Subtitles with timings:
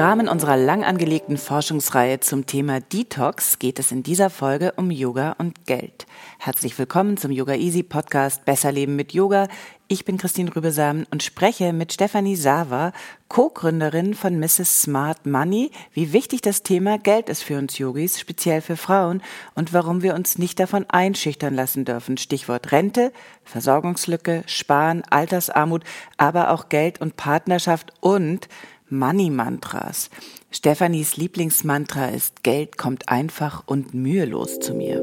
[0.00, 5.32] Rahmen unserer lang angelegten Forschungsreihe zum Thema Detox geht es in dieser Folge um Yoga
[5.36, 6.06] und Geld.
[6.38, 9.46] Herzlich willkommen zum Yoga Easy Podcast Besser Leben mit Yoga.
[9.88, 12.94] Ich bin Christine Rübesamen und spreche mit Stefanie Sava,
[13.28, 14.80] Co-Gründerin von Mrs.
[14.82, 19.20] Smart Money, wie wichtig das Thema Geld ist für uns Yogis, speziell für Frauen
[19.54, 22.16] und warum wir uns nicht davon einschüchtern lassen dürfen.
[22.16, 23.12] Stichwort Rente,
[23.44, 25.84] Versorgungslücke, Sparen, Altersarmut,
[26.16, 28.48] aber auch Geld und Partnerschaft und
[28.90, 30.10] Money-Mantras.
[30.50, 35.00] Stefanis Lieblingsmantra ist Geld kommt einfach und mühelos zu mir.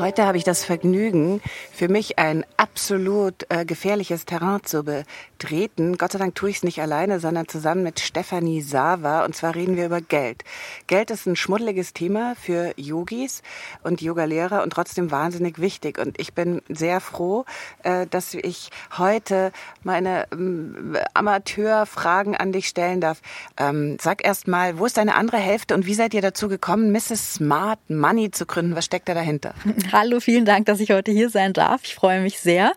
[0.00, 5.98] Heute habe ich das Vergnügen, für mich ein absolut äh, gefährliches Terrain zu betreten.
[5.98, 9.26] Gott sei Dank tue ich es nicht alleine, sondern zusammen mit Stefanie Sava.
[9.26, 10.42] Und zwar reden wir über Geld.
[10.86, 13.42] Geld ist ein schmuddeliges Thema für Yogis
[13.82, 15.98] und Yogalehrer und trotzdem wahnsinnig wichtig.
[15.98, 17.44] Und ich bin sehr froh,
[17.82, 23.20] äh, dass ich heute meine ähm, Amateurfragen an dich stellen darf.
[23.58, 26.90] Ähm, sag erst mal, wo ist deine andere Hälfte und wie seid ihr dazu gekommen,
[26.90, 27.34] Mrs.
[27.34, 28.74] Smart Money zu gründen?
[28.76, 29.52] Was steckt da dahinter?
[29.92, 31.80] Hallo, vielen Dank, dass ich heute hier sein darf.
[31.84, 32.74] Ich freue mich sehr.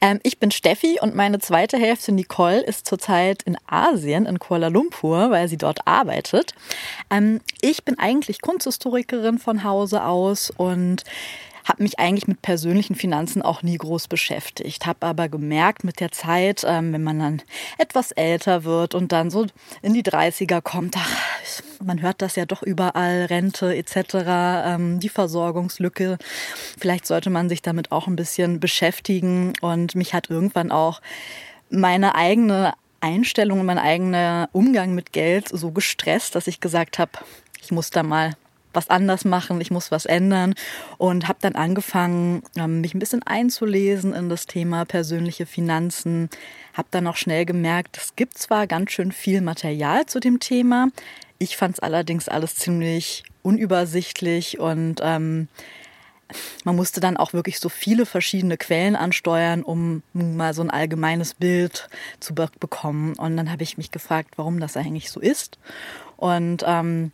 [0.00, 4.68] Ähm, ich bin Steffi und meine zweite Hälfte, Nicole, ist zurzeit in Asien, in Kuala
[4.68, 6.54] Lumpur, weil sie dort arbeitet.
[7.10, 11.04] Ähm, ich bin eigentlich Kunsthistorikerin von Hause aus und
[11.64, 16.12] habe mich eigentlich mit persönlichen Finanzen auch nie groß beschäftigt, habe aber gemerkt mit der
[16.12, 17.42] Zeit, ähm, wenn man dann
[17.78, 19.46] etwas älter wird und dann so
[19.82, 24.14] in die 30er kommt, ach, man hört das ja doch überall, Rente etc.,
[24.66, 26.18] ähm, die Versorgungslücke.
[26.78, 31.00] Vielleicht sollte man sich damit auch ein bisschen beschäftigen und mich hat irgendwann auch
[31.70, 32.74] meine eigene
[33.04, 37.12] Einstellung mein eigener Umgang mit Geld so gestresst, dass ich gesagt habe,
[37.60, 38.34] ich muss da mal
[38.74, 40.54] was anders machen, ich muss was ändern
[40.98, 46.28] und habe dann angefangen, ähm, mich ein bisschen einzulesen in das Thema persönliche Finanzen.
[46.74, 50.88] Habe dann auch schnell gemerkt, es gibt zwar ganz schön viel Material zu dem Thema,
[51.38, 55.48] ich fand es allerdings alles ziemlich unübersichtlich und ähm,
[56.64, 61.34] man musste dann auch wirklich so viele verschiedene Quellen ansteuern, um mal so ein allgemeines
[61.34, 61.88] Bild
[62.20, 63.14] zu be bekommen.
[63.14, 65.58] Und dann habe ich mich gefragt, warum das eigentlich so ist.
[66.16, 67.12] Und ähm,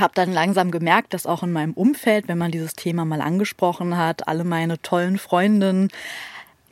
[0.00, 3.96] habe dann langsam gemerkt, dass auch in meinem Umfeld, wenn man dieses Thema mal angesprochen
[3.96, 5.90] hat, alle meine tollen Freundinnen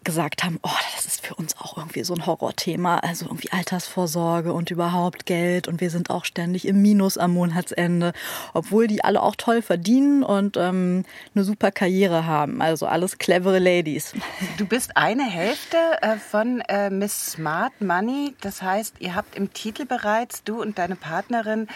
[0.04, 4.52] gesagt haben, oh, das ist für uns auch irgendwie so ein Horrorthema, also irgendwie Altersvorsorge
[4.52, 8.12] und überhaupt Geld und wir sind auch ständig im Minus am Monatsende,
[8.54, 11.04] obwohl die alle auch toll verdienen und ähm,
[11.34, 14.14] eine super Karriere haben, also alles clevere Ladies.
[14.56, 19.52] Du bist eine Hälfte äh, von äh, Miss Smart Money, das heißt, ihr habt im
[19.52, 21.68] Titel bereits, du und deine Partnerin,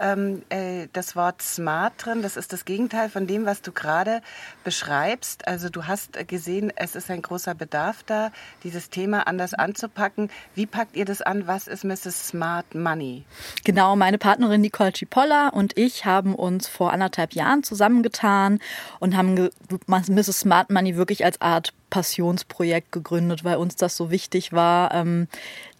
[0.00, 2.22] ähm, äh, das Wort smart drin.
[2.22, 4.22] Das ist das Gegenteil von dem, was du gerade
[4.64, 5.46] beschreibst.
[5.46, 8.30] Also du hast gesehen, es ist ein großer Bedarf da,
[8.64, 10.30] dieses Thema anders anzupacken.
[10.54, 11.46] Wie packt ihr das an?
[11.46, 12.28] Was ist Mrs.
[12.28, 13.24] Smart Money?
[13.64, 18.58] Genau, meine Partnerin Nicole Cipolla und ich haben uns vor anderthalb Jahren zusammengetan
[19.00, 19.50] und haben
[19.86, 20.40] Mrs.
[20.40, 25.28] Smart Money wirklich als Art Passionsprojekt gegründet, weil uns das so wichtig war, ähm,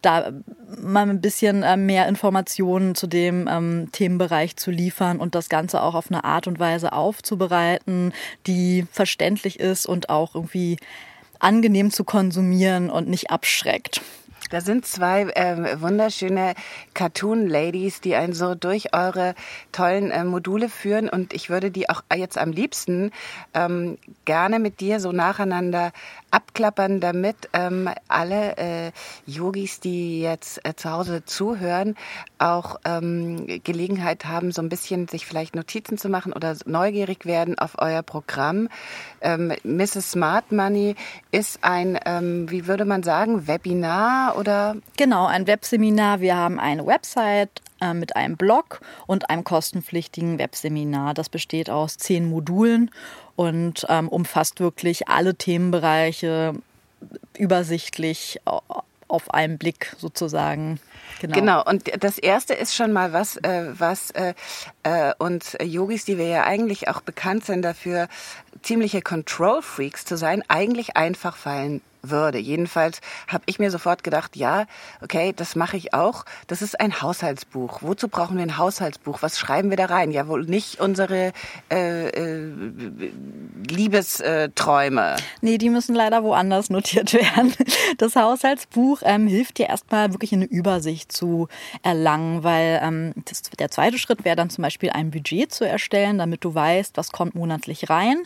[0.02, 0.30] da
[0.80, 5.82] mal ein bisschen äh, mehr Informationen zu dem ähm, Themenbereich zu liefern und das Ganze
[5.82, 8.12] auch auf eine Art und Weise aufzubereiten,
[8.46, 10.76] die verständlich ist und auch irgendwie
[11.38, 14.00] angenehm zu konsumieren und nicht abschreckt.
[14.50, 16.54] Da sind zwei äh, wunderschöne
[16.94, 19.34] Cartoon-Ladies, die einen so durch eure
[19.72, 21.08] tollen äh, Module führen.
[21.08, 23.10] Und ich würde die auch jetzt am liebsten
[23.54, 25.92] ähm, gerne mit dir so nacheinander
[26.30, 28.92] abklappern, damit ähm, alle äh,
[29.26, 31.96] Yogis, die jetzt äh, zu Hause zuhören,
[32.38, 37.58] auch ähm, Gelegenheit haben, so ein bisschen sich vielleicht Notizen zu machen oder neugierig werden
[37.58, 38.68] auf euer Programm.
[39.20, 40.12] Ähm, Mrs.
[40.12, 40.96] Smart Money
[41.30, 44.76] ist ein, ähm, wie würde man sagen, Webinar oder?
[44.96, 46.20] Genau, ein Webseminar.
[46.20, 47.62] Wir haben eine Website
[47.94, 51.14] mit einem Blog und einem kostenpflichtigen Webseminar.
[51.14, 52.90] Das besteht aus zehn Modulen
[53.36, 56.54] und ähm, umfasst wirklich alle Themenbereiche
[57.36, 58.40] übersichtlich
[59.08, 60.80] auf einen Blick sozusagen.
[61.20, 61.34] Genau.
[61.34, 61.64] genau.
[61.64, 64.34] Und das erste ist schon mal was, äh, was äh,
[64.82, 68.08] äh, uns Yogis, die wir ja eigentlich auch bekannt sind dafür,
[68.62, 72.38] ziemliche Control Freaks zu sein, eigentlich einfach fallen würde.
[72.38, 74.66] Jedenfalls habe ich mir sofort gedacht, ja,
[75.02, 76.24] okay, das mache ich auch.
[76.46, 77.82] Das ist ein Haushaltsbuch.
[77.82, 79.22] Wozu brauchen wir ein Haushaltsbuch?
[79.22, 80.10] Was schreiben wir da rein?
[80.10, 81.32] Ja, wohl nicht unsere
[81.70, 82.52] äh, äh,
[83.68, 85.16] Liebesträume.
[85.40, 87.54] Nee, die müssen leider woanders notiert werden.
[87.98, 91.48] Das Haushaltsbuch ähm, hilft dir erstmal wirklich eine Übersicht zu
[91.82, 96.18] erlangen, weil ähm, das, der zweite Schritt wäre dann zum Beispiel ein Budget zu erstellen,
[96.18, 98.22] damit du weißt, was kommt monatlich rein.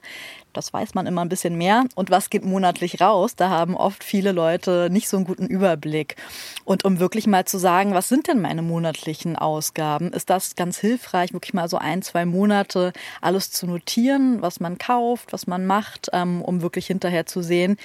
[0.53, 1.85] Das weiß man immer ein bisschen mehr.
[1.95, 3.37] Und was geht monatlich raus?
[3.37, 6.17] Da haben oft viele Leute nicht so einen guten Überblick.
[6.65, 10.79] Und um wirklich mal zu sagen, was sind denn meine monatlichen Ausgaben, ist das ganz
[10.79, 15.67] hilfreich, wirklich mal so ein, zwei Monate alles zu notieren, was man kauft, was man
[15.67, 17.77] macht, ähm, um wirklich hinterher zu sehen,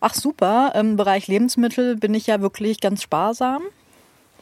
[0.00, 3.62] ach super, im Bereich Lebensmittel bin ich ja wirklich ganz sparsam.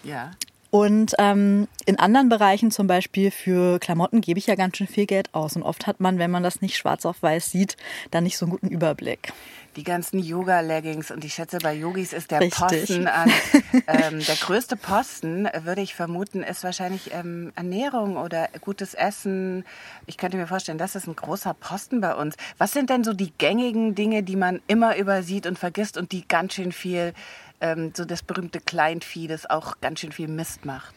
[0.05, 0.33] Ja.
[0.71, 5.07] Und ähm, in anderen Bereichen, zum Beispiel für Klamotten, gebe ich ja ganz schön viel
[5.07, 5.57] Geld aus.
[5.57, 7.77] Und oft hat man, wenn man das nicht schwarz auf weiß sieht,
[8.11, 9.33] dann nicht so einen guten Überblick.
[9.77, 12.59] Die ganzen Yoga-Leggings und ich schätze, bei Yogis ist der Richtig.
[12.59, 13.31] Posten an.
[13.87, 19.65] Ähm, der größte Posten, würde ich vermuten, ist wahrscheinlich ähm, Ernährung oder gutes Essen.
[20.07, 22.37] Ich könnte mir vorstellen, das ist ein großer Posten bei uns.
[22.59, 26.27] Was sind denn so die gängigen Dinge, die man immer übersieht und vergisst und die
[26.29, 27.15] ganz schön viel
[27.61, 30.95] ähm, so das berühmte Kleinvieh, das auch ganz schön viel Mist macht.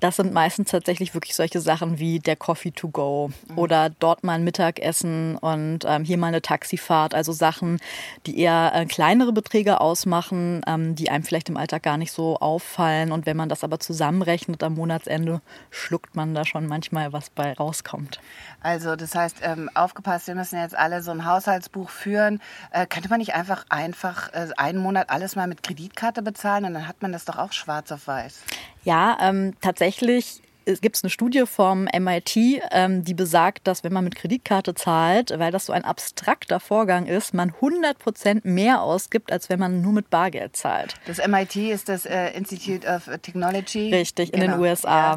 [0.00, 3.58] Das sind meistens tatsächlich wirklich solche Sachen wie der Coffee to go mhm.
[3.58, 7.14] oder dort mal ein Mittagessen und ähm, hier mal eine Taxifahrt.
[7.14, 7.80] Also Sachen,
[8.26, 12.38] die eher äh, kleinere Beträge ausmachen, ähm, die einem vielleicht im Alltag gar nicht so
[12.38, 13.12] auffallen.
[13.12, 15.40] Und wenn man das aber zusammenrechnet am Monatsende,
[15.70, 18.20] schluckt man da schon manchmal, was bei rauskommt.
[18.60, 22.40] Also das heißt, ähm, aufgepasst, wir müssen jetzt alle so ein Haushaltsbuch führen.
[22.70, 26.74] Äh, könnte man nicht einfach einfach äh, einen Monat alles mal mit Kreditkarte bezahlen und
[26.74, 28.42] dann hat man das doch auch schwarz auf weiß?
[28.84, 30.42] Ja, ähm, tatsächlich
[30.80, 32.36] gibt es eine Studie vom MIT,
[32.70, 37.06] ähm, die besagt, dass wenn man mit Kreditkarte zahlt, weil das so ein abstrakter Vorgang
[37.06, 40.94] ist, man 100 Prozent mehr ausgibt, als wenn man nur mit Bargeld zahlt.
[41.06, 43.94] Das MIT ist das äh, Institute of Technology.
[43.94, 44.54] Richtig, in genau.
[44.54, 45.16] den USA.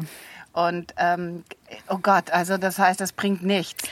[0.54, 1.44] Und ähm,
[1.88, 3.88] Oh Gott, also das heißt, das bringt nichts.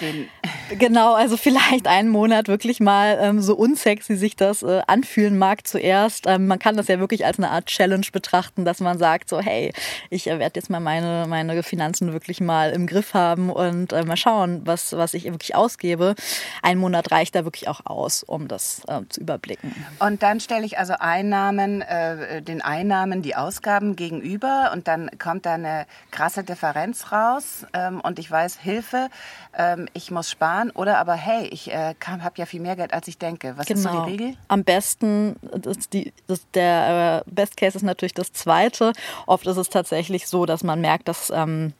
[0.70, 5.66] Genau, also vielleicht einen Monat wirklich mal ähm, so unsexy sich das äh, anfühlen mag
[5.66, 6.26] zuerst.
[6.26, 9.40] Ähm, man kann das ja wirklich als eine Art Challenge betrachten, dass man sagt so,
[9.40, 9.72] hey,
[10.10, 14.04] ich äh, werde jetzt mal meine, meine Finanzen wirklich mal im Griff haben und äh,
[14.04, 16.14] mal schauen, was, was ich wirklich ausgebe.
[16.62, 19.74] Ein Monat reicht da wirklich auch aus, um das äh, zu überblicken.
[19.98, 25.46] Und dann stelle ich also Einnahmen, äh, den Einnahmen die Ausgaben gegenüber und dann kommt
[25.46, 29.08] da eine krasse Differenz raus ähm, und ich weiß, Hilfe,
[29.56, 33.08] ähm, ich muss sparen oder aber hey, ich äh, habe ja viel mehr Geld, als
[33.08, 33.54] ich denke.
[33.56, 33.78] Was genau.
[33.78, 34.06] ist so die genau.
[34.06, 34.36] Regel?
[34.48, 38.92] Am besten, das, die, das, der äh, Best Case ist natürlich das Zweite.
[39.26, 41.72] Oft ist es tatsächlich so, dass man merkt, dass ähm,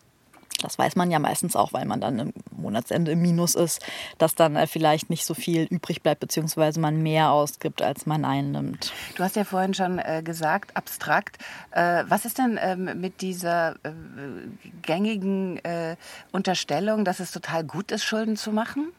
[0.63, 3.81] das weiß man ja meistens auch, weil man dann im Monatsende im Minus ist,
[4.19, 8.25] dass dann äh, vielleicht nicht so viel übrig bleibt, beziehungsweise man mehr ausgibt, als man
[8.25, 8.93] einnimmt.
[9.17, 11.39] Du hast ja vorhin schon äh, gesagt, abstrakt.
[11.71, 13.91] Äh, was ist denn ähm, mit dieser äh,
[14.83, 15.61] gängigen
[16.33, 18.93] Unterstellung, dass es total gut ist, Schulden zu machen?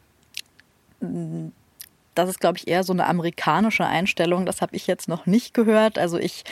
[2.14, 4.46] das ist, glaube ich, eher so eine amerikanische Einstellung.
[4.46, 5.98] Das habe ich jetzt noch nicht gehört.
[5.98, 6.44] Also ich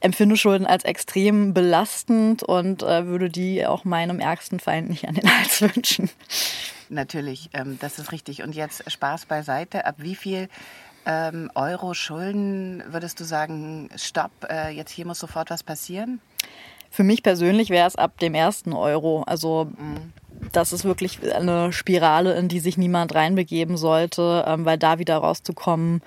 [0.00, 5.14] empfinde Schulden als extrem belastend und äh, würde die auch meinem ärgsten Feind nicht an
[5.14, 6.10] den Hals wünschen.
[6.88, 8.42] Natürlich, ähm, das ist richtig.
[8.42, 9.86] Und jetzt Spaß beiseite.
[9.86, 10.48] Ab wie viel
[11.06, 16.20] ähm, Euro Schulden würdest du sagen, stopp, äh, jetzt hier muss sofort was passieren?
[16.90, 19.22] Für mich persönlich wäre es ab dem ersten Euro.
[19.22, 20.12] Also mhm.
[20.52, 25.16] das ist wirklich eine Spirale, in die sich niemand reinbegeben sollte, ähm, weil da wieder
[25.16, 26.02] rauszukommen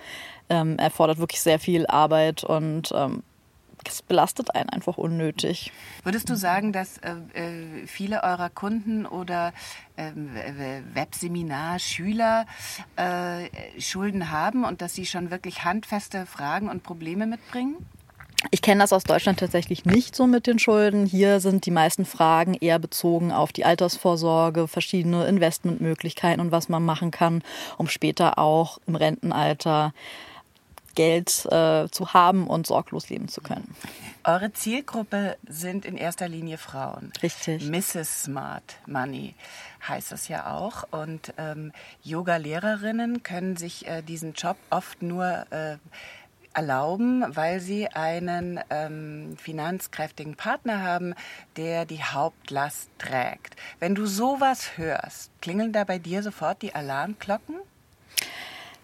[0.50, 3.24] ähm, erfordert wirklich sehr viel Arbeit und ähm,
[3.86, 5.72] es belastet einen einfach unnötig.
[6.04, 9.54] Würdest du sagen, dass äh, äh viele eurer Kunden oder
[9.96, 10.12] äh,
[10.94, 12.46] Webseminar-Schüler
[12.96, 17.78] äh, Schulden haben und dass sie schon wirklich handfeste Fragen und Probleme mitbringen?
[18.52, 21.06] Ich kenne das aus Deutschland tatsächlich nicht so mit den Schulden.
[21.06, 26.86] Hier sind die meisten Fragen eher bezogen auf die Altersvorsorge, verschiedene Investmentmöglichkeiten und was man
[26.86, 27.44] machen kann,
[27.78, 29.94] um später auch im Rentenalter
[31.00, 33.74] Geld äh, zu haben und sorglos leben zu können.
[34.26, 37.14] Eure Zielgruppe sind in erster Linie Frauen.
[37.24, 37.66] Richtig.
[37.70, 38.24] Mrs.
[38.24, 39.34] Smart Money
[39.88, 40.84] heißt es ja auch.
[40.92, 41.72] Und ähm,
[42.04, 45.78] Yoga-Lehrerinnen können sich äh, diesen Job oft nur äh,
[46.54, 51.16] erlauben, weil sie einen ähm, finanzkräftigen Partner haben,
[51.56, 53.56] der die Hauptlast trägt.
[53.80, 57.56] Wenn du sowas hörst, klingeln da bei dir sofort die Alarmglocken?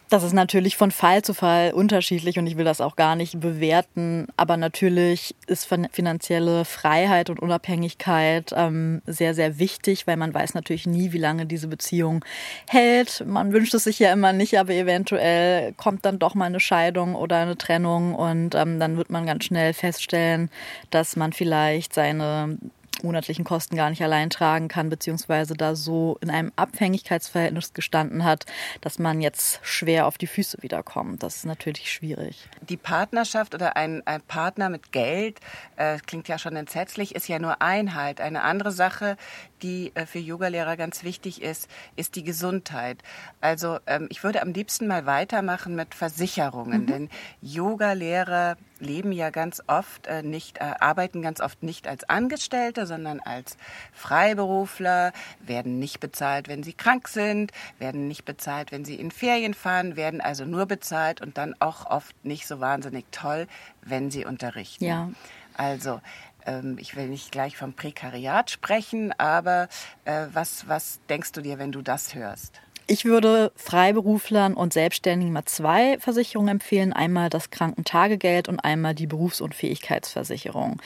[0.09, 3.39] Das ist natürlich von Fall zu Fall unterschiedlich und ich will das auch gar nicht
[3.39, 4.27] bewerten.
[4.37, 10.85] Aber natürlich ist finanzielle Freiheit und Unabhängigkeit ähm, sehr, sehr wichtig, weil man weiß natürlich
[10.85, 12.23] nie, wie lange diese Beziehung
[12.67, 13.23] hält.
[13.25, 17.15] Man wünscht es sich ja immer nicht, aber eventuell kommt dann doch mal eine Scheidung
[17.15, 20.51] oder eine Trennung und ähm, dann wird man ganz schnell feststellen,
[20.91, 22.59] dass man vielleicht seine
[23.03, 28.45] monatlichen Kosten gar nicht allein tragen kann, beziehungsweise da so in einem Abhängigkeitsverhältnis gestanden hat,
[28.81, 31.23] dass man jetzt schwer auf die Füße wiederkommt.
[31.23, 32.47] Das ist natürlich schwierig.
[32.61, 35.39] Die Partnerschaft oder ein, ein Partner mit Geld,
[35.77, 38.21] äh, klingt ja schon entsetzlich, ist ja nur Einheit.
[38.21, 39.17] Eine andere Sache,
[39.61, 43.01] die äh, für Yogalehrer ganz wichtig ist, ist die Gesundheit.
[43.41, 46.87] Also ähm, ich würde am liebsten mal weitermachen mit Versicherungen, mhm.
[46.87, 47.09] denn
[47.41, 53.19] Yogalehrer leben ja ganz oft äh, nicht, äh, arbeiten ganz oft nicht als Angestellte, sondern
[53.19, 53.57] als
[53.93, 59.53] Freiberufler, werden nicht bezahlt, wenn sie krank sind, werden nicht bezahlt, wenn sie in Ferien
[59.53, 63.47] fahren, werden also nur bezahlt und dann auch oft nicht so wahnsinnig toll,
[63.81, 64.85] wenn sie unterrichten.
[64.85, 65.09] Ja.
[65.57, 66.01] Also
[66.45, 69.67] ähm, ich will nicht gleich vom Prekariat sprechen, aber
[70.05, 72.59] äh, was, was denkst du dir, wenn du das hörst?
[72.87, 76.93] Ich würde Freiberuflern und Selbstständigen mal zwei Versicherungen empfehlen.
[76.93, 80.79] Einmal das Krankentagegeld und einmal die Berufsunfähigkeitsversicherung.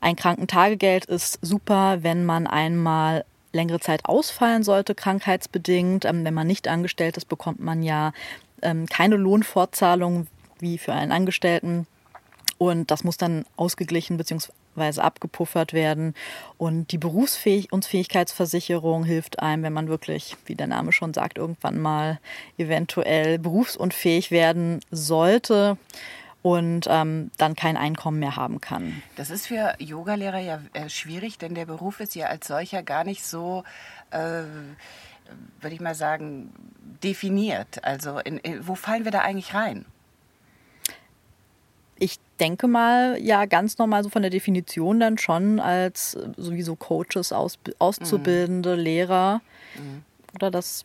[0.00, 6.04] Ein Krankentagegeld ist super, wenn man einmal längere Zeit ausfallen sollte, krankheitsbedingt.
[6.04, 8.12] Ähm, wenn man nicht angestellt ist, bekommt man ja
[8.62, 10.26] ähm, keine Lohnfortzahlung
[10.58, 11.86] wie für einen Angestellten.
[12.58, 16.14] Und das muss dann ausgeglichen bzw abgepuffert werden.
[16.58, 22.18] Und die Berufsunfähigkeitsversicherung hilft einem, wenn man wirklich, wie der Name schon sagt, irgendwann mal
[22.58, 25.78] eventuell berufsunfähig werden sollte
[26.46, 29.02] und ähm, dann kein Einkommen mehr haben kann.
[29.16, 33.02] Das ist für Yogalehrer ja äh, schwierig, denn der Beruf ist ja als solcher gar
[33.02, 33.64] nicht so,
[34.12, 34.42] äh,
[35.60, 36.52] würde ich mal sagen,
[37.02, 37.82] definiert.
[37.82, 39.86] Also in, in, wo fallen wir da eigentlich rein?
[42.36, 46.76] Ich denke mal, ja, ganz normal so von der Definition dann schon als äh, sowieso
[46.76, 48.82] Coaches, Aus, Auszubildende, mhm.
[48.82, 49.40] Lehrer.
[49.74, 50.04] Mhm.
[50.34, 50.84] Oder das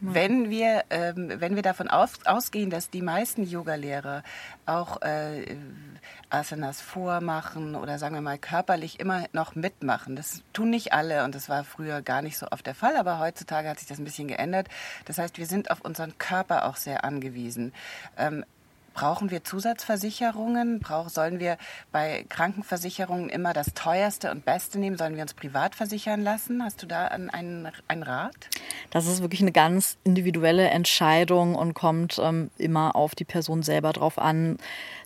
[0.00, 4.22] wenn wir, ähm, wenn wir davon aus, ausgehen, dass die meisten Yogalehrer
[4.64, 5.56] auch äh,
[6.30, 10.14] Asanas vormachen oder sagen wir mal körperlich immer noch mitmachen.
[10.14, 13.18] Das tun nicht alle und das war früher gar nicht so oft der Fall, aber
[13.18, 14.68] heutzutage hat sich das ein bisschen geändert.
[15.04, 17.72] Das heißt, wir sind auf unseren Körper auch sehr angewiesen.
[18.16, 18.44] Ähm,
[18.98, 20.80] Brauchen wir Zusatzversicherungen?
[20.80, 21.56] Brauch, sollen wir
[21.92, 24.98] bei Krankenversicherungen immer das teuerste und beste nehmen?
[24.98, 26.64] Sollen wir uns privat versichern lassen?
[26.64, 28.34] Hast du da einen, einen Rat?
[28.90, 33.92] Das ist wirklich eine ganz individuelle Entscheidung und kommt ähm, immer auf die Person selber
[33.92, 34.58] drauf an.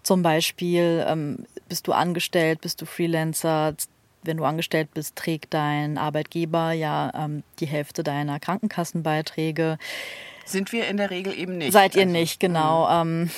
[0.02, 3.75] Zum Beispiel, ähm, bist du angestellt, bist du Freelancer?
[4.25, 9.78] wenn du angestellt bist, trägt dein Arbeitgeber ja ähm, die Hälfte deiner Krankenkassenbeiträge.
[10.44, 11.72] Sind wir in der Regel eben nicht.
[11.72, 13.04] Seid ihr also, nicht, genau.
[13.04, 13.25] Mhm.
[13.25, 13.30] Ähm,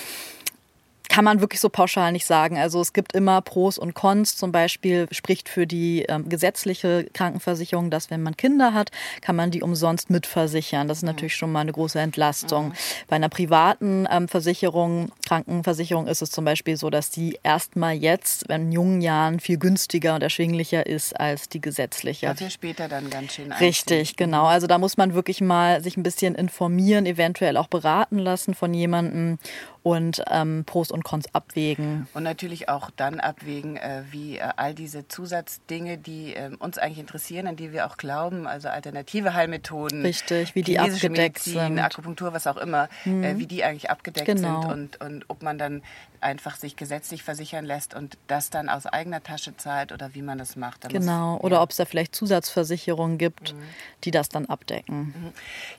[1.14, 2.59] kann man wirklich so pauschal nicht sagen.
[2.59, 4.35] Also es gibt immer Pros und Cons.
[4.37, 8.90] Zum Beispiel spricht für die ähm, gesetzliche Krankenversicherung, dass wenn man Kinder hat,
[9.21, 10.88] kann man die umsonst mitversichern.
[10.88, 12.71] Das ist natürlich schon mal eine große Entlastung.
[12.71, 12.73] Mhm.
[13.06, 18.50] Bei einer privaten ähm, Versicherung, Krankenversicherung ist es zum Beispiel so, dass die erstmal jetzt
[18.50, 22.26] in jungen Jahren viel günstiger und erschwinglicher ist als die gesetzliche.
[22.26, 23.68] Dafür später dann ganz schön einziehen.
[23.68, 24.47] Richtig, genau.
[24.47, 28.75] Also da muss man wirklich mal sich ein bisschen informieren, eventuell auch beraten lassen von
[28.75, 29.38] jemandem
[29.84, 32.08] und ähm, Pros und Cons abwägen.
[32.14, 36.98] Und natürlich auch dann abwägen, äh, wie äh, all diese Zusatzdinge, die äh, uns eigentlich
[36.98, 41.78] interessieren, an die wir auch glauben, also alternative Heilmethoden, Richtig, wie die abgedeckt Medizin, sind.
[41.80, 43.38] Akupunktur, was auch immer, äh, mhm.
[43.38, 44.62] wie die eigentlich abgedeckt genau.
[44.62, 45.82] sind und, und ob man dann
[46.22, 50.38] einfach sich gesetzlich versichern lässt und das dann aus eigener Tasche zahlt oder wie man
[50.38, 50.84] das macht.
[50.84, 53.58] Da genau, muss, oder ob es da vielleicht Zusatzversicherungen gibt, mhm.
[54.04, 54.96] die das dann abdecken.
[54.96, 55.32] Mhm.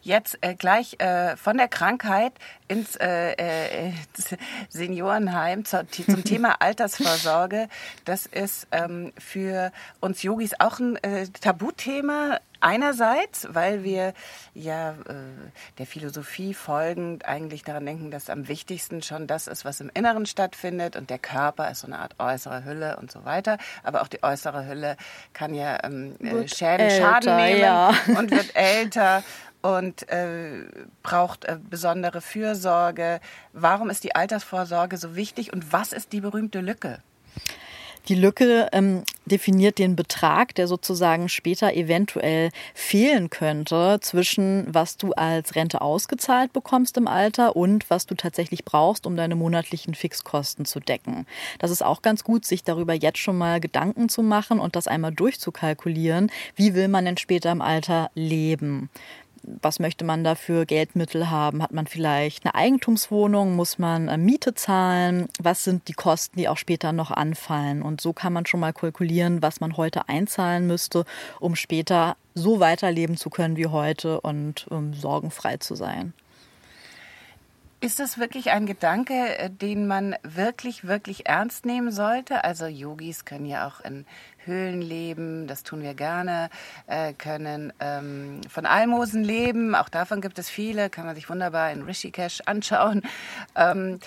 [0.03, 2.33] Jetzt äh, gleich äh, von der Krankheit
[2.67, 2.95] ins
[4.69, 7.69] Seniorenheim zu, zum Thema Altersvorsorge.
[8.05, 12.39] Das ist ähm, für uns Yogis auch ein äh, Tabuthema.
[12.61, 14.13] Einerseits, weil wir
[14.55, 15.13] ja äh,
[15.77, 20.25] der Philosophie folgend eigentlich daran denken, dass am wichtigsten schon das ist, was im Inneren
[20.25, 23.59] stattfindet und der Körper ist so eine Art äußere Hülle und so weiter.
[23.83, 24.97] Aber auch die äußere Hülle
[25.33, 27.93] kann ja ähm, äh, Schäden, älter, Schaden nehmen ja.
[28.17, 29.23] und wird älter
[29.65, 30.65] und äh,
[31.01, 33.19] braucht äh, besondere Fürsorge.
[33.51, 36.99] Warum ist die Altersvorsorge so wichtig und was ist die berühmte Lücke?
[38.07, 45.13] Die Lücke ähm, definiert den Betrag, der sozusagen später eventuell fehlen könnte zwischen was du
[45.13, 50.65] als Rente ausgezahlt bekommst im Alter und was du tatsächlich brauchst, um deine monatlichen Fixkosten
[50.65, 51.25] zu decken.
[51.57, 54.87] Das ist auch ganz gut, sich darüber jetzt schon mal Gedanken zu machen und das
[54.87, 56.31] einmal durchzukalkulieren.
[56.55, 58.91] Wie will man denn später im Alter leben?
[59.61, 61.61] Was möchte man da für Geldmittel haben?
[61.61, 63.55] Hat man vielleicht eine Eigentumswohnung?
[63.55, 65.27] Muss man äh, Miete zahlen?
[65.39, 67.81] Was sind die Kosten, die auch später noch anfallen?
[67.81, 71.05] Und so kann man schon mal kalkulieren, was man heute einzahlen müsste,
[71.39, 76.13] um später so weiterleben zu können wie heute und um sorgenfrei zu sein.
[77.85, 82.43] Ist das wirklich ein Gedanke, äh, den man wirklich, wirklich ernst nehmen sollte?
[82.43, 84.07] Also Yogis können ja auch in
[84.43, 86.49] Höhlen leben, das tun wir gerne,
[86.87, 91.71] äh, können ähm, von Almosen leben, auch davon gibt es viele, kann man sich wunderbar
[91.71, 93.03] in Rishikesh anschauen.
[93.55, 93.99] Ähm,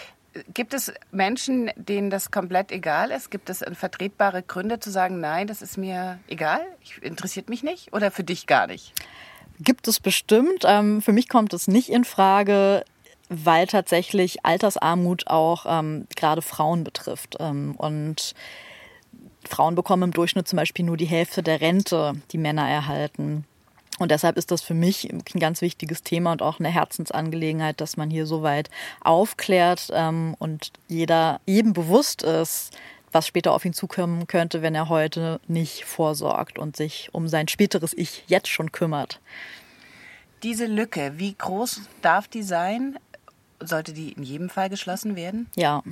[0.52, 3.30] Gibt es Menschen, denen das komplett egal ist?
[3.30, 7.92] Gibt es vertretbare Gründe zu sagen, nein, das ist mir egal, ich, interessiert mich nicht
[7.92, 8.92] oder für dich gar nicht?
[9.60, 10.64] Gibt es bestimmt.
[10.64, 12.84] Ähm, für mich kommt es nicht in Frage
[13.28, 17.36] weil tatsächlich Altersarmut auch ähm, gerade Frauen betrifft.
[17.40, 18.34] Ähm, und
[19.46, 23.44] Frauen bekommen im Durchschnitt zum Beispiel nur die Hälfte der Rente, die Männer erhalten.
[23.98, 27.96] Und deshalb ist das für mich ein ganz wichtiges Thema und auch eine Herzensangelegenheit, dass
[27.96, 28.70] man hier so weit
[29.00, 32.76] aufklärt ähm, und jeder eben bewusst ist,
[33.10, 37.48] was später auf ihn zukommen könnte, wenn er heute nicht vorsorgt und sich um sein
[37.48, 39.20] späteres Ich jetzt schon kümmert.
[40.44, 42.98] Diese Lücke, wie groß darf die sein?
[43.60, 45.48] Sollte die in jedem Fall geschlossen werden?
[45.56, 45.82] Ja,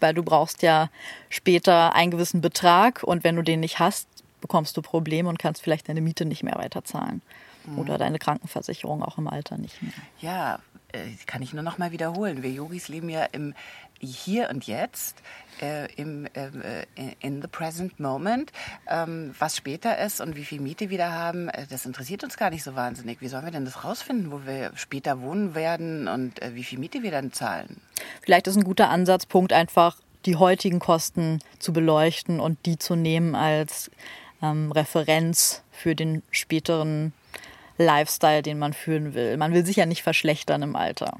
[0.00, 0.90] weil du brauchst ja
[1.28, 4.08] später einen gewissen Betrag und wenn du den nicht hast,
[4.40, 7.22] bekommst du Probleme und kannst vielleicht deine Miete nicht mehr weiterzahlen
[7.66, 7.78] mhm.
[7.78, 9.92] oder deine Krankenversicherung auch im Alter nicht mehr.
[10.20, 10.60] Ja,
[11.26, 12.42] kann ich nur noch mal wiederholen.
[12.42, 13.54] Wir Yogis leben ja im
[14.00, 15.22] hier und jetzt,
[15.60, 16.50] äh, im, äh,
[17.20, 18.52] in the present moment.
[18.88, 22.36] Ähm, was später ist und wie viel Miete wir da haben, äh, das interessiert uns
[22.36, 23.20] gar nicht so wahnsinnig.
[23.20, 26.78] Wie sollen wir denn das rausfinden, wo wir später wohnen werden und äh, wie viel
[26.78, 27.80] Miete wir dann zahlen?
[28.22, 33.34] Vielleicht ist ein guter Ansatzpunkt einfach, die heutigen Kosten zu beleuchten und die zu nehmen
[33.34, 33.90] als
[34.42, 37.12] ähm, Referenz für den späteren
[37.78, 39.36] Lifestyle, den man führen will.
[39.36, 41.18] Man will sich ja nicht verschlechtern im Alter.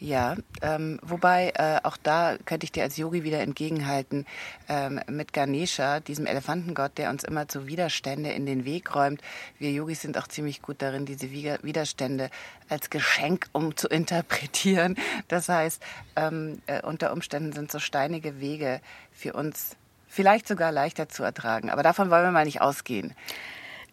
[0.00, 4.24] Ja, ähm, wobei äh, auch da könnte ich dir als Yogi wieder entgegenhalten
[4.66, 9.20] ähm, mit Ganesha, diesem Elefantengott, der uns immer zu Widerstände in den Weg räumt.
[9.58, 12.30] Wir Yogis sind auch ziemlich gut darin, diese Widerstände
[12.70, 14.96] als Geschenk um zu interpretieren.
[15.28, 15.82] Das heißt,
[16.16, 18.80] ähm, äh, unter Umständen sind so steinige Wege
[19.12, 19.76] für uns
[20.08, 21.68] vielleicht sogar leichter zu ertragen.
[21.68, 23.14] Aber davon wollen wir mal nicht ausgehen.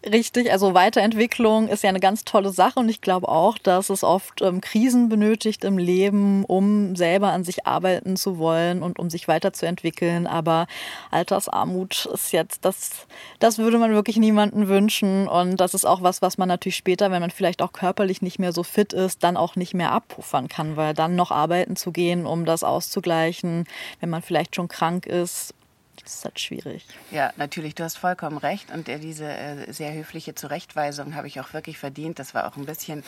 [0.05, 4.03] Richtig, also Weiterentwicklung ist ja eine ganz tolle Sache und ich glaube auch, dass es
[4.03, 9.10] oft ähm, Krisen benötigt im Leben, um selber an sich arbeiten zu wollen und um
[9.10, 10.27] sich weiterzuentwickeln.
[10.27, 10.67] Aber
[11.10, 13.07] Altersarmut ist jetzt, das,
[13.39, 17.10] das würde man wirklich niemanden wünschen und das ist auch was, was man natürlich später,
[17.10, 20.47] wenn man vielleicht auch körperlich nicht mehr so fit ist, dann auch nicht mehr abpuffern
[20.47, 23.65] kann, weil dann noch arbeiten zu gehen, um das auszugleichen,
[23.99, 25.55] wenn man vielleicht schon krank ist,
[26.03, 26.86] das ist halt schwierig.
[27.12, 28.71] Ja, natürlich, du hast vollkommen recht.
[28.71, 32.19] Und äh, diese äh, sehr höfliche Zurechtweisung habe ich auch wirklich verdient.
[32.19, 33.03] Das war auch ein bisschen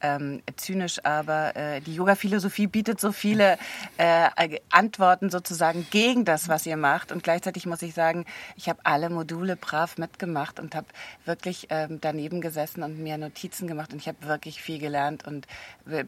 [0.00, 3.58] ähm, zynisch, aber äh, die Yoga-Philosophie bietet so viele
[3.96, 4.28] äh,
[4.70, 7.12] Antworten sozusagen gegen das, was ihr macht.
[7.12, 8.24] Und gleichzeitig muss ich sagen,
[8.56, 10.86] ich habe alle Module brav mitgemacht und habe
[11.24, 13.92] wirklich ähm, daneben gesessen und mir Notizen gemacht.
[13.92, 15.46] Und ich habe wirklich viel gelernt und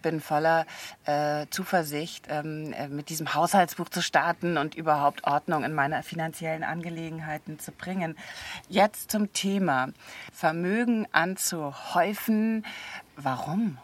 [0.03, 0.67] bin voller
[1.05, 6.65] äh, Zuversicht, ähm, äh, mit diesem Haushaltsbuch zu starten und überhaupt Ordnung in meiner finanziellen
[6.65, 8.17] Angelegenheiten zu bringen.
[8.69, 9.89] Jetzt zum Thema
[10.33, 12.65] Vermögen anzuhäufen.
[13.23, 13.79] Warum?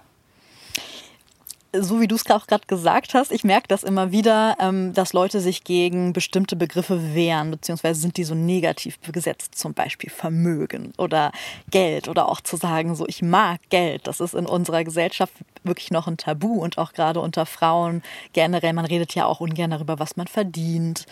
[1.76, 5.12] so wie du es auch gerade gesagt hast, ich merke das immer wieder, ähm, dass
[5.12, 10.92] Leute sich gegen bestimmte Begriffe wehren, beziehungsweise sind die so negativ besetzt, zum Beispiel Vermögen
[10.96, 11.30] oder
[11.70, 14.06] Geld oder auch zu sagen, so ich mag Geld.
[14.06, 18.72] Das ist in unserer Gesellschaft wirklich noch ein Tabu und auch gerade unter Frauen generell.
[18.72, 21.06] Man redet ja auch ungern darüber, was man verdient.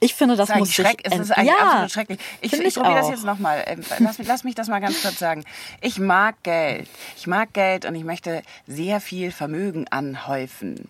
[0.00, 1.12] Ich finde, das, das muss Schreck, sich...
[1.12, 2.18] Es ist eigentlich ja, absolut schrecklich.
[2.40, 3.64] Ich, ich, ich probiere das jetzt nochmal.
[3.66, 5.44] Ähm, lass, lass mich das mal ganz kurz sagen.
[5.80, 6.88] Ich mag Geld.
[7.16, 10.88] Ich mag Geld und ich möchte sehr viel Vermögen anhäufen.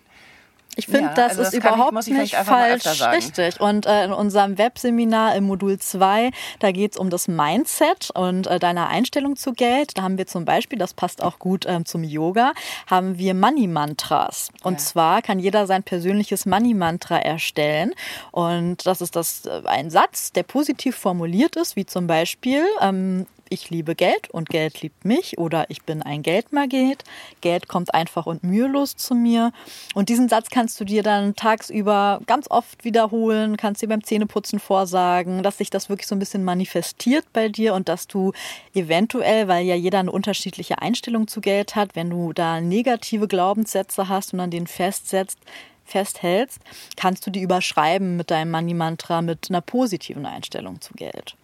[0.77, 2.85] Ich finde, ja, das also ist das überhaupt ich, nicht falsch.
[3.01, 3.59] Richtig.
[3.59, 8.47] Und äh, in unserem Webseminar im Modul 2, da geht es um das Mindset und
[8.47, 9.97] äh, deine Einstellung zu Geld.
[9.97, 12.53] Da haben wir zum Beispiel, das passt auch gut ähm, zum Yoga,
[12.85, 14.49] haben wir Money-Mantras.
[14.63, 14.79] Und ja.
[14.79, 17.93] zwar kann jeder sein persönliches Money-Mantra erstellen.
[18.31, 23.25] Und das ist das äh, ein Satz, der positiv formuliert ist, wie zum Beispiel, ähm,
[23.49, 27.03] ich liebe Geld und Geld liebt mich oder ich bin ein Geldmagnet.
[27.41, 29.51] Geld kommt einfach und mühelos zu mir.
[29.95, 34.59] Und diesen Satz kannst du dir dann tagsüber ganz oft wiederholen, kannst dir beim Zähneputzen
[34.59, 38.33] vorsagen, dass sich das wirklich so ein bisschen manifestiert bei dir und dass du
[38.73, 44.07] eventuell, weil ja jeder eine unterschiedliche Einstellung zu Geld hat, wenn du da negative Glaubenssätze
[44.09, 45.39] hast und an denen festsetzt,
[45.87, 46.59] festhältst,
[46.95, 51.35] kannst du die überschreiben mit deinem Money-Mantra mit einer positiven Einstellung zu Geld.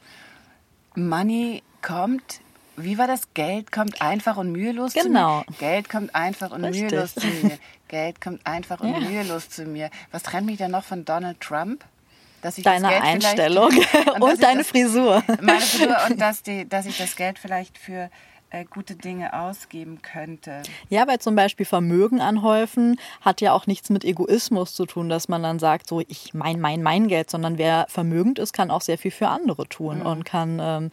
[0.95, 2.41] Money kommt
[2.75, 3.33] Wie war das?
[3.33, 5.41] Geld kommt einfach und mühelos genau.
[5.41, 5.57] zu mir?
[5.57, 6.91] Geld kommt einfach und Richtig.
[6.91, 7.59] mühelos zu mir.
[7.87, 8.99] Geld kommt einfach und ja.
[8.99, 9.89] mühelos zu mir.
[10.11, 11.85] Was trennt mich denn noch von Donald Trump?
[12.41, 13.69] Dass ich Deine Einstellung
[14.15, 15.23] und, und deine das, Frisur.
[15.41, 18.09] Meine Frisur und dass, die, dass ich das Geld vielleicht für
[18.53, 20.61] äh, gute Dinge ausgeben könnte.
[20.89, 25.27] Ja, weil zum Beispiel Vermögen anhäufen hat ja auch nichts mit Egoismus zu tun, dass
[25.27, 28.81] man dann sagt, so ich mein, mein, mein Geld, sondern wer vermögend ist, kann auch
[28.81, 30.05] sehr viel für andere tun mhm.
[30.05, 30.91] und kann, ähm,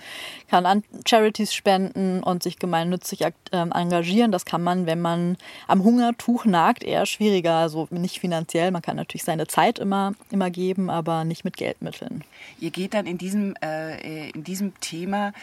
[0.48, 4.32] kann an Charities spenden und sich gemeinnützig ähm, engagieren.
[4.32, 5.36] Das kann man, wenn man
[5.68, 7.56] am Hungertuch nagt, eher schwieriger.
[7.56, 12.24] Also nicht finanziell, man kann natürlich seine Zeit immer, immer geben, aber nicht mit Geldmitteln.
[12.58, 15.34] Ihr geht dann in diesem, äh, in diesem Thema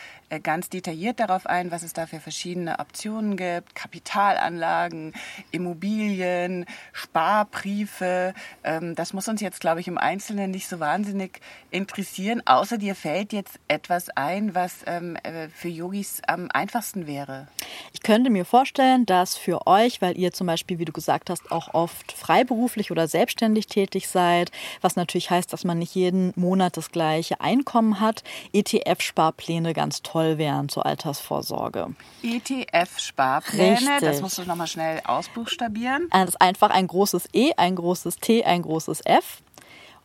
[0.44, 3.76] ganz detailliert darauf ein, was es da für verschiedene Optionen gibt.
[3.76, 5.14] Kapitalanlagen,
[5.52, 8.34] Immobilien, Sparbriefe.
[8.64, 11.40] Ähm, das muss uns jetzt, glaube ich, im Einzelnen nicht so wahnsinnig
[11.72, 12.42] interessieren.
[12.46, 17.48] Außer dir fällt jetzt etwas ein, was ähm, äh, für Yogis am einfachsten wäre.
[17.94, 21.52] Ich könnte mir vorstellen, dass für euch, weil ihr zum Beispiel, wie du gesagt hast,
[21.52, 24.52] auch oft freiberuflich oder selbstständig tätig seid,
[24.82, 30.38] was natürlich heißt, dass man nicht jeden Monat das gleiche Einkommen hat, ETF-Sparpläne ganz toll
[30.38, 31.96] wären zur Altersvorsorge.
[32.24, 36.08] ETF-Sparpläne, das musst du nochmal schnell ausbuchstabieren.
[36.12, 39.42] Das ist einfach ein großes E, ein großes T, ein großes F.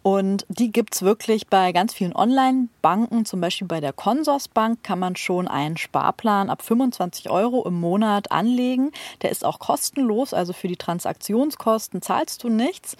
[0.02, 4.98] Und die gibt es wirklich bei ganz vielen Online-Banken, zum Beispiel bei der Consorsbank kann
[4.98, 8.90] man schon einen Sparplan ab 25 Euro im Monat anlegen.
[9.22, 12.96] Der ist auch kostenlos, also für die Transaktionskosten zahlst du nichts,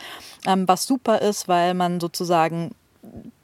[0.47, 2.71] ähm, was super ist, weil man sozusagen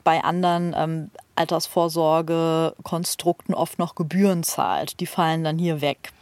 [0.05, 5.01] bei anderen ähm, Altersvorsorgekonstrukten oft noch Gebühren zahlt.
[5.01, 6.13] Die fallen dann hier weg.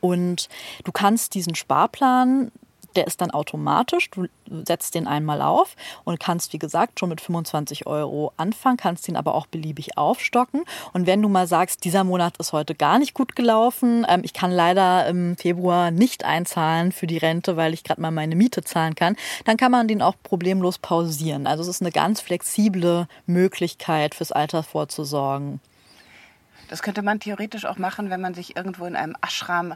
[0.00, 0.48] Und
[0.82, 2.50] du kannst diesen Sparplan
[2.96, 4.10] der ist dann automatisch.
[4.10, 4.26] Du
[4.64, 9.16] setzt den einmal auf und kannst, wie gesagt, schon mit 25 Euro anfangen, kannst ihn
[9.16, 10.64] aber auch beliebig aufstocken.
[10.92, 14.32] Und wenn du mal sagst, dieser Monat ist heute gar nicht gut gelaufen, ähm, ich
[14.32, 18.62] kann leider im Februar nicht einzahlen für die Rente, weil ich gerade mal meine Miete
[18.62, 21.46] zahlen kann, dann kann man den auch problemlos pausieren.
[21.46, 25.60] Also es ist eine ganz flexible Möglichkeit, fürs Alter vorzusorgen.
[26.68, 29.74] Das könnte man theoretisch auch machen, wenn man sich irgendwo in einem Ashram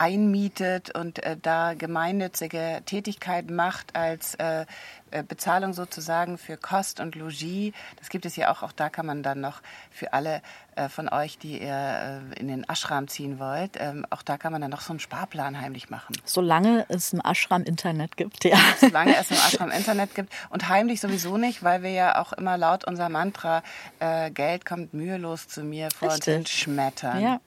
[0.00, 4.64] einmietet und äh, da gemeinnützige Tätigkeit macht als äh,
[5.10, 7.72] äh, Bezahlung sozusagen für Kost und Logis.
[7.98, 8.62] Das gibt es ja auch.
[8.62, 9.60] Auch da kann man dann noch
[9.90, 10.40] für alle
[10.74, 14.52] äh, von euch, die ihr äh, in den Ashram ziehen wollt, ähm, auch da kann
[14.52, 16.16] man dann noch so einen Sparplan heimlich machen.
[16.24, 18.56] Solange es im Ashram Internet gibt, ja.
[18.80, 22.56] Solange es im Ashram Internet gibt und heimlich sowieso nicht, weil wir ja auch immer
[22.56, 23.62] laut unser Mantra
[23.98, 26.36] äh, Geld kommt mühelos zu mir vor Richtig.
[26.38, 27.20] und schmettern.
[27.20, 27.40] Ja.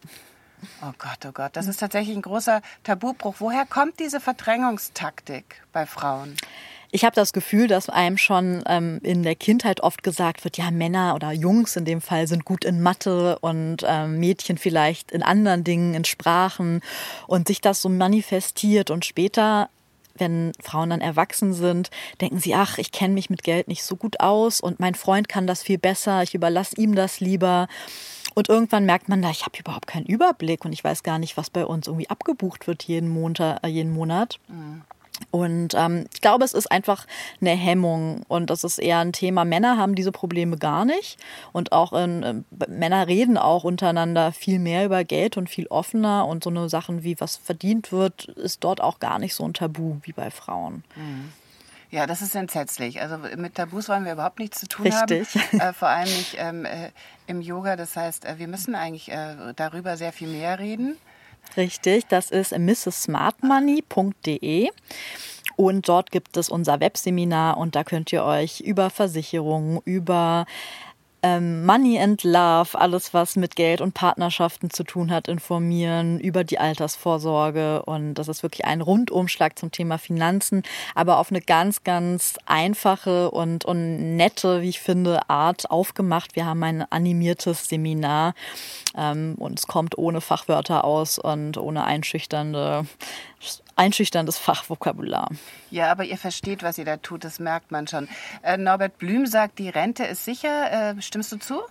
[0.82, 3.36] Oh Gott, oh Gott, das ist tatsächlich ein großer Tabubruch.
[3.40, 6.36] Woher kommt diese Verdrängungstaktik bei Frauen?
[6.96, 10.70] Ich habe das Gefühl, dass einem schon ähm, in der Kindheit oft gesagt wird, ja,
[10.70, 15.24] Männer oder Jungs in dem Fall sind gut in Mathe und ähm, Mädchen vielleicht in
[15.24, 16.82] anderen Dingen, in Sprachen
[17.26, 19.70] und sich das so manifestiert und später
[20.16, 21.90] wenn Frauen dann erwachsen sind,
[22.22, 25.28] denken sie, ach, ich kenne mich mit Geld nicht so gut aus und mein Freund
[25.28, 27.68] kann das viel besser, ich überlasse ihm das lieber.
[28.36, 31.38] Und irgendwann merkt man da, ich habe überhaupt keinen Überblick und ich weiß gar nicht,
[31.38, 34.40] was bei uns irgendwie abgebucht wird jeden, Montag, jeden Monat.
[34.48, 34.82] Mhm.
[35.32, 37.06] Und ähm, ich glaube, es ist einfach
[37.40, 39.46] eine Hemmung und das ist eher ein Thema.
[39.46, 41.18] Männer haben diese Probleme gar nicht
[41.52, 42.34] und auch in, äh,
[42.68, 47.04] Männer reden auch untereinander viel mehr über Geld und viel offener und so eine Sachen
[47.04, 50.84] wie was verdient wird, ist dort auch gar nicht so ein Tabu wie bei Frauen.
[50.96, 51.32] Mhm.
[51.94, 53.02] Ja, das ist entsetzlich.
[53.02, 55.36] Also mit Tabus wollen wir überhaupt nichts zu tun Richtig.
[55.36, 55.60] haben.
[55.60, 56.90] Äh, vor allem nicht ähm, äh,
[57.28, 57.76] im Yoga.
[57.76, 60.98] Das heißt, äh, wir müssen eigentlich äh, darüber sehr viel mehr reden.
[61.56, 64.72] Richtig, das ist mrssmartmoney.de.
[65.56, 70.48] Und dort gibt es unser Webseminar und da könnt ihr euch über Versicherungen, über
[71.24, 76.44] ähm, Money and Love, alles was mit Geld und Partnerschaften zu tun hat, informieren über
[76.44, 77.84] die Altersvorsorge.
[77.84, 83.32] Und das ist wirklich ein Rundumschlag zum Thema Finanzen, aber auf eine ganz, ganz einfache
[83.32, 86.36] und, und nette, wie ich finde, Art aufgemacht.
[86.36, 88.36] Wir haben ein animiertes Seminar
[88.98, 92.86] ähm, und es kommt ohne Fachwörter aus und ohne einschüchternde
[93.76, 95.30] einschüchterndes Fachvokabular.
[95.74, 98.08] Ja, aber ihr versteht, was ihr da tut, das merkt man schon.
[98.44, 100.92] Äh, Norbert Blüm sagt, die Rente ist sicher.
[100.92, 101.62] Äh, stimmst du zu?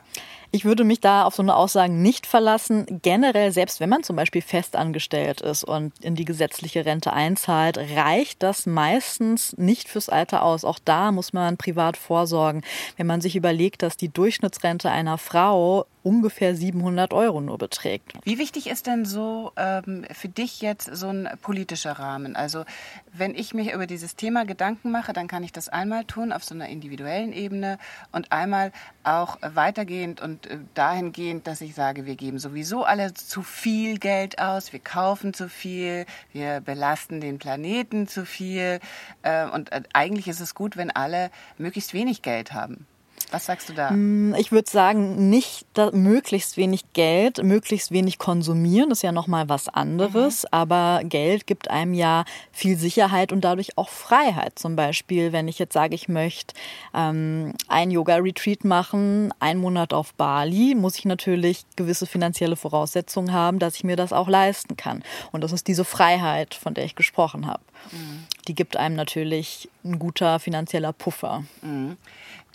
[0.55, 3.01] Ich würde mich da auf so eine Aussage nicht verlassen.
[3.01, 8.43] Generell, selbst wenn man zum Beispiel festangestellt ist und in die gesetzliche Rente einzahlt, reicht
[8.43, 10.67] das meistens nicht fürs Alter aus.
[10.67, 12.63] Auch da muss man privat vorsorgen.
[12.99, 18.13] Wenn man sich überlegt, dass die Durchschnittsrente einer Frau ungefähr 700 Euro nur beträgt.
[18.25, 22.37] Wie wichtig ist denn so ähm, für dich jetzt so ein politischer Rahmen?
[22.37, 22.65] Also
[23.13, 26.43] wenn ich mir über dieses Thema Gedanken mache, dann kann ich das einmal tun auf
[26.43, 27.79] so einer individuellen Ebene
[28.11, 28.73] und einmal
[29.05, 34.39] auch weitergehend und äh, dahingehend, dass ich sage, wir geben sowieso alle zu viel Geld
[34.39, 38.81] aus, wir kaufen zu viel, wir belasten den Planeten zu viel.
[39.23, 42.87] Äh, und äh, eigentlich ist es gut, wenn alle möglichst wenig Geld haben.
[43.33, 43.91] Was sagst du da?
[43.91, 49.69] Mm, ich würde sagen, nicht möglichst wenig Geld, möglichst wenig konsumieren, ist ja nochmal was
[49.69, 50.43] anderes.
[50.43, 50.49] Mhm.
[50.51, 54.59] Aber Geld gibt einem ja viel Sicherheit und dadurch auch Freiheit.
[54.59, 56.55] Zum Beispiel, wenn ich jetzt sage, ich möchte
[56.95, 63.59] ähm, ein Yoga-Retreat machen, einen Monat auf Bali, muss ich natürlich gewisse finanzielle Voraussetzungen haben,
[63.59, 65.03] dass ich mir das auch leisten kann.
[65.33, 67.63] Und das ist diese Freiheit, von der ich gesprochen habe.
[67.93, 68.27] Mhm.
[68.47, 71.45] Die gibt einem natürlich ein guter finanzieller Puffer.
[71.63, 71.97] Mhm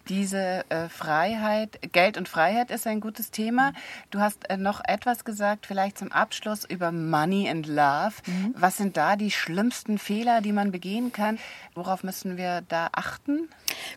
[0.09, 3.73] diese äh, Freiheit, Geld und Freiheit ist ein gutes Thema.
[4.09, 8.13] Du hast äh, noch etwas gesagt, vielleicht zum Abschluss über Money and Love.
[8.25, 8.55] Mhm.
[8.57, 11.39] Was sind da die schlimmsten Fehler, die man begehen kann?
[11.75, 13.49] Worauf müssen wir da achten?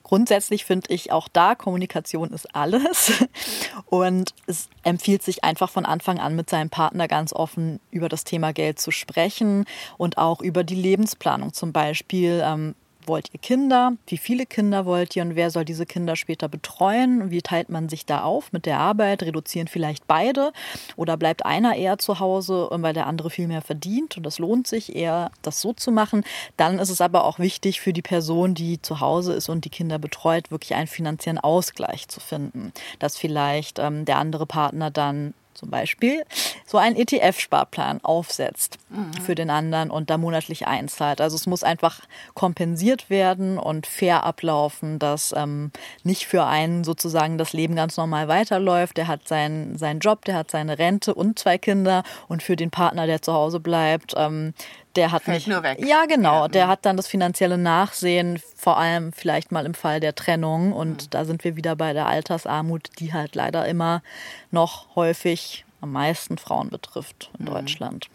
[0.03, 3.13] Grundsätzlich finde ich auch da, Kommunikation ist alles.
[3.87, 8.25] Und es empfiehlt sich einfach von Anfang an mit seinem Partner ganz offen über das
[8.25, 9.65] Thema Geld zu sprechen
[9.99, 12.43] und auch über die Lebensplanung zum Beispiel.
[12.45, 12.75] Ähm,
[13.11, 13.93] wollt ihr Kinder?
[14.07, 17.31] Wie viele Kinder wollt ihr und wer soll diese Kinder später betreuen?
[17.31, 19.23] Wie teilt man sich da auf mit der Arbeit?
[19.23, 20.53] Reduzieren vielleicht beide
[20.97, 24.67] oder bleibt einer eher zu Hause, weil der andere viel mehr verdient und das lohnt
[24.67, 26.25] sich eher, das so zu machen?
[26.57, 29.71] Dann ist es aber auch wichtig für die Person, die zu Hause ist und die
[29.71, 35.35] Kinder betreut, wirklich einen finanziellen Ausgleich zu finden, dass vielleicht ähm, der andere Partner dann
[35.61, 36.25] zum Beispiel
[36.67, 39.13] so einen ETF-Sparplan aufsetzt mhm.
[39.23, 41.21] für den anderen und da monatlich einzahlt.
[41.21, 42.01] Also es muss einfach
[42.35, 45.71] kompensiert werden und fair ablaufen, dass ähm,
[46.03, 48.97] nicht für einen sozusagen das Leben ganz normal weiterläuft.
[48.97, 52.71] Der hat seinen, seinen Job, der hat seine Rente und zwei Kinder und für den
[52.71, 54.55] Partner, der zu Hause bleibt, ähm,
[54.97, 55.85] der hat Fällt nicht, nur weg.
[55.85, 56.43] Ja, genau.
[56.43, 56.49] Ja.
[56.49, 60.73] Der hat dann das finanzielle Nachsehen, vor allem vielleicht mal im Fall der Trennung.
[60.73, 61.11] Und mhm.
[61.11, 64.03] da sind wir wieder bei der Altersarmut, die halt leider immer
[64.51, 67.51] noch häufig am meisten Frauen betrifft in mhm.
[67.51, 68.09] Deutschland.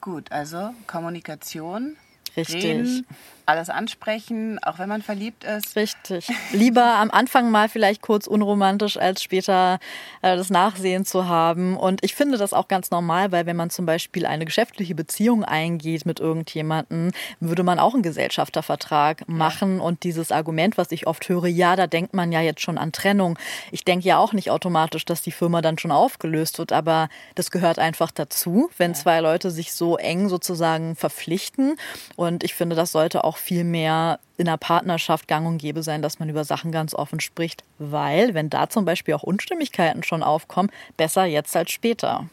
[0.00, 1.96] Gut, also Kommunikation.
[2.36, 2.64] Richtig.
[2.64, 3.06] Reden,
[3.46, 5.76] alles ansprechen, auch wenn man verliebt ist.
[5.76, 6.28] Richtig.
[6.52, 9.78] Lieber am Anfang mal vielleicht kurz unromantisch, als später
[10.22, 11.76] äh, das Nachsehen zu haben.
[11.76, 15.44] Und ich finde das auch ganz normal, weil wenn man zum Beispiel eine geschäftliche Beziehung
[15.44, 19.76] eingeht mit irgendjemandem, würde man auch einen Gesellschaftervertrag machen.
[19.78, 19.82] Ja.
[19.82, 22.92] Und dieses Argument, was ich oft höre, ja, da denkt man ja jetzt schon an
[22.92, 23.38] Trennung.
[23.70, 27.50] Ich denke ja auch nicht automatisch, dass die Firma dann schon aufgelöst wird, aber das
[27.52, 28.96] gehört einfach dazu, wenn ja.
[28.96, 31.76] zwei Leute sich so eng sozusagen verpflichten.
[32.16, 35.82] Und ich finde, das sollte auch auch viel mehr in der Partnerschaft gang und gäbe
[35.82, 40.02] sein, dass man über Sachen ganz offen spricht, weil, wenn da zum Beispiel auch Unstimmigkeiten
[40.02, 42.28] schon aufkommen, besser jetzt als später.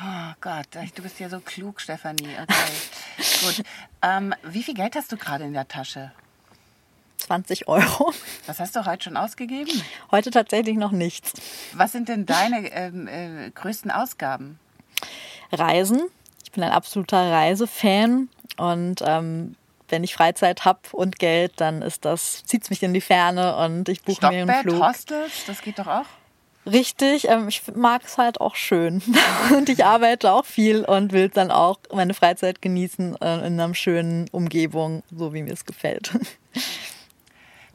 [0.00, 2.28] Oh Gott, du bist ja so klug, Stefanie.
[2.42, 3.64] Okay, gut.
[4.02, 6.12] Ähm, wie viel Geld hast du gerade in der Tasche?
[7.16, 8.12] 20 Euro.
[8.46, 9.82] Was hast du heute schon ausgegeben?
[10.12, 11.32] Heute tatsächlich noch nichts.
[11.72, 14.60] Was sind denn deine ähm, äh, größten Ausgaben?
[15.50, 16.02] Reisen.
[16.44, 19.56] Ich bin ein absoluter Reisefan und ähm,
[19.88, 23.56] wenn ich Freizeit habe und Geld, dann ist das, zieht es mich in die Ferne
[23.56, 24.82] und ich buche mir einen Flug.
[24.82, 26.06] Hostels, das geht doch auch?
[26.70, 29.02] Richtig, ähm, ich mag es halt auch schön.
[29.56, 33.74] und ich arbeite auch viel und will dann auch meine Freizeit genießen äh, in einer
[33.74, 36.12] schönen Umgebung, so wie mir es gefällt.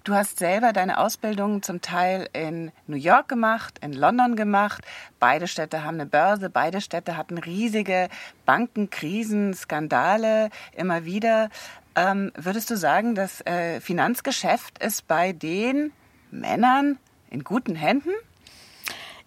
[0.03, 4.83] Du hast selber deine Ausbildung zum Teil in New York gemacht, in London gemacht.
[5.17, 8.09] Beide Städte haben eine Börse, beide Städte hatten riesige
[8.45, 11.49] Bankenkrisen, Skandale immer wieder.
[11.95, 15.91] Ähm, würdest du sagen, das äh, Finanzgeschäft ist bei den
[16.31, 16.97] Männern
[17.29, 18.11] in guten Händen?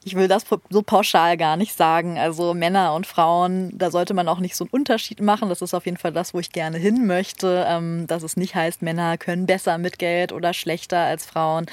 [0.07, 2.17] Ich will das so pauschal gar nicht sagen.
[2.17, 5.49] Also Männer und Frauen, da sollte man auch nicht so einen Unterschied machen.
[5.49, 7.67] Das ist auf jeden Fall das, wo ich gerne hin möchte.
[7.69, 11.67] Ähm, dass es nicht heißt, Männer können besser mit Geld oder schlechter als Frauen.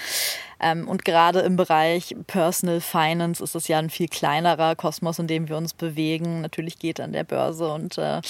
[0.63, 5.27] Ähm, und gerade im Bereich Personal Finance ist es ja ein viel kleinerer Kosmos, in
[5.27, 6.41] dem wir uns bewegen.
[6.41, 8.21] Natürlich geht an der Börse und äh,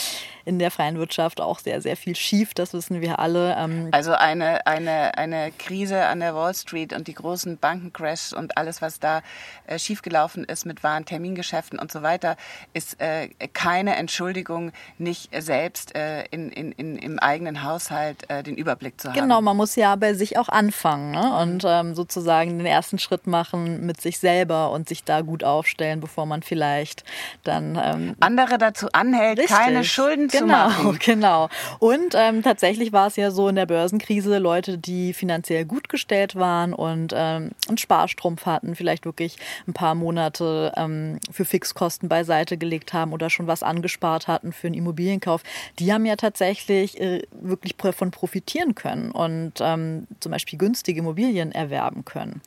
[0.45, 2.53] in der freien Wirtschaft auch sehr, sehr viel schief.
[2.55, 3.55] Das wissen wir alle.
[3.57, 8.57] Ähm, also eine, eine, eine Krise an der Wall Street und die großen Bankencrashs und
[8.57, 9.21] alles, was da
[9.67, 12.35] äh, schiefgelaufen ist mit wahren Termingeschäften und so weiter,
[12.73, 18.55] ist äh, keine Entschuldigung, nicht selbst äh, in, in, in, im eigenen Haushalt äh, den
[18.55, 19.19] Überblick zu haben.
[19.19, 21.37] Genau, man muss ja bei sich auch anfangen ne?
[21.37, 25.43] und ähm, sozusagen sozusagen den ersten Schritt machen mit sich selber und sich da gut
[25.43, 27.03] aufstellen, bevor man vielleicht
[27.43, 29.57] dann ähm, andere dazu anhält, richtig.
[29.57, 30.99] keine Schulden genau, zu machen.
[31.03, 31.49] Genau.
[31.79, 36.35] Und ähm, tatsächlich war es ja so in der Börsenkrise, Leute, die finanziell gut gestellt
[36.35, 42.57] waren und ähm, einen Sparstrumpf hatten, vielleicht wirklich ein paar Monate ähm, für Fixkosten beiseite
[42.57, 45.43] gelegt haben oder schon was angespart hatten für einen Immobilienkauf,
[45.77, 51.51] die haben ja tatsächlich äh, wirklich davon profitieren können und ähm, zum Beispiel günstige Immobilien
[51.51, 52.41] erwerben können.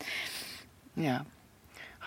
[0.96, 1.24] Ja.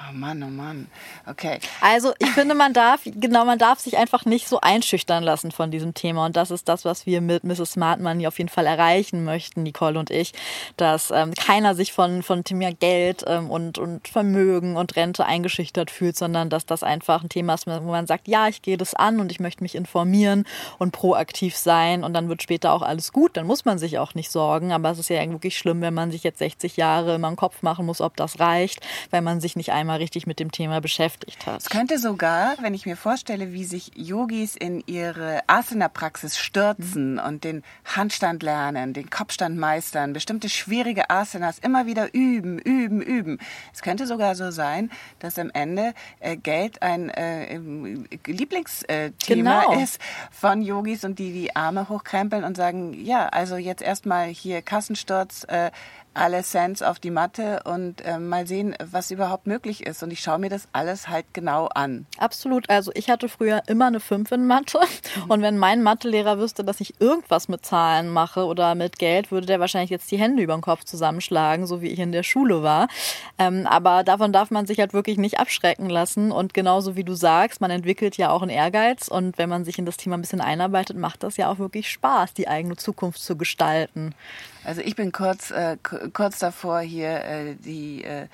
[0.07, 0.87] Oh Mann, oh Mann.
[1.25, 1.59] Okay.
[1.81, 5.71] Also ich finde, man darf, genau, man darf sich einfach nicht so einschüchtern lassen von
[5.71, 6.25] diesem Thema.
[6.25, 7.73] Und das ist das, was wir mit Mrs.
[7.73, 10.31] Smartman auf jeden Fall erreichen möchten, Nicole und ich,
[10.77, 15.91] dass ähm, keiner sich von, von Thema Geld ähm, und, und Vermögen und Rente eingeschüchtert
[15.91, 18.93] fühlt, sondern dass das einfach ein Thema ist, wo man sagt, ja, ich gehe das
[18.93, 20.45] an und ich möchte mich informieren
[20.77, 23.35] und proaktiv sein und dann wird später auch alles gut.
[23.35, 24.71] Dann muss man sich auch nicht sorgen.
[24.71, 27.63] Aber es ist ja wirklich schlimm, wenn man sich jetzt 60 Jahre immer im Kopf
[27.63, 28.79] machen muss, ob das reicht,
[29.11, 31.61] weil man sich nicht einmal einmal richtig mit dem Thema beschäftigt hat.
[31.61, 37.19] Es könnte sogar, wenn ich mir vorstelle, wie sich Yogis in ihre Asana-Praxis stürzen mhm.
[37.19, 43.39] und den Handstand lernen, den Kopfstand meistern, bestimmte schwierige Asanas immer wieder üben, üben, üben.
[43.73, 47.57] Es könnte sogar so sein, dass am Ende äh, Geld ein äh,
[48.27, 49.81] Lieblingsthema genau.
[49.81, 49.99] ist
[50.31, 55.45] von Yogis und die die Arme hochkrempeln und sagen, ja, also jetzt erstmal hier Kassensturz,
[55.45, 55.71] äh,
[56.19, 60.03] alle Cents auf die Matte und äh, mal sehen, was überhaupt möglich ist.
[60.03, 62.05] Und ich schaue mir das alles halt genau an.
[62.17, 62.69] Absolut.
[62.69, 64.79] Also ich hatte früher immer eine 5 in Mathe.
[64.79, 65.31] Mhm.
[65.31, 69.47] Und wenn mein Mathelehrer wüsste, dass ich irgendwas mit Zahlen mache oder mit Geld, würde
[69.47, 72.63] der wahrscheinlich jetzt die Hände über den Kopf zusammenschlagen, so wie ich in der Schule
[72.63, 72.89] war.
[73.37, 76.31] Ähm, aber davon darf man sich halt wirklich nicht abschrecken lassen.
[76.31, 79.07] Und genauso wie du sagst, man entwickelt ja auch einen Ehrgeiz.
[79.07, 81.89] Und wenn man sich in das Thema ein bisschen einarbeitet, macht das ja auch wirklich
[81.89, 84.13] Spaß, die eigene Zukunft zu gestalten.
[84.63, 85.77] Also ich bin kurz, äh,
[86.13, 88.27] kurz davor, hier äh, die äh,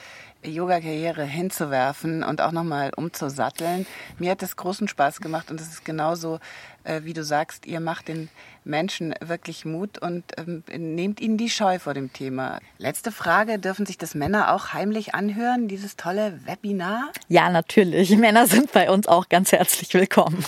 [0.50, 3.86] Yoga-Karriere hinzuwerfen und auch nochmal umzusatteln.
[4.20, 6.40] Mir hat das großen Spaß gemacht und es ist genauso,
[6.84, 8.30] äh, wie du sagst, ihr macht den
[8.64, 12.60] Menschen wirklich Mut und ähm, nehmt ihnen die Scheu vor dem Thema.
[12.78, 17.12] Letzte Frage, dürfen sich das Männer auch heimlich anhören, dieses tolle Webinar?
[17.28, 18.10] Ja, natürlich.
[18.18, 20.44] Männer sind bei uns auch ganz herzlich willkommen.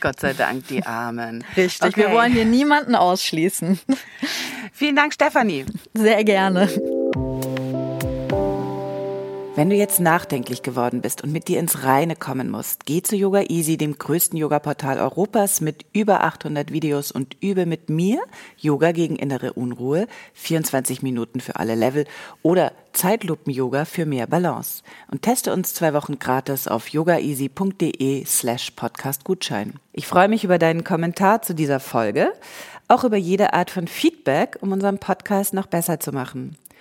[0.00, 1.44] Gott sei Dank, die Armen.
[1.56, 2.02] Richtig, okay.
[2.02, 3.80] wir wollen hier niemanden ausschließen.
[4.72, 5.64] Vielen Dank, Stefanie.
[5.94, 6.68] Sehr gerne.
[9.56, 13.14] Wenn du jetzt nachdenklich geworden bist und mit dir ins Reine kommen musst, geh zu
[13.14, 18.20] Yoga Easy, dem größten Yoga-Portal Europas mit über 800 Videos und übe mit mir
[18.58, 22.04] Yoga gegen innere Unruhe, 24 Minuten für alle Level
[22.42, 24.82] oder Zeitlupen-Yoga für mehr Balance.
[25.08, 29.74] Und teste uns zwei Wochen gratis auf yogaeasy.de slash podcastgutschein.
[29.92, 32.32] Ich freue mich über deinen Kommentar zu dieser Folge,
[32.88, 36.56] auch über jede Art von Feedback, um unseren Podcast noch besser zu machen.